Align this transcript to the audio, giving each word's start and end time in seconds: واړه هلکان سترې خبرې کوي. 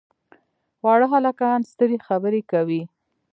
واړه 0.83 1.07
هلکان 1.13 1.59
سترې 1.71 1.97
خبرې 2.07 2.41
کوي. 2.51 2.81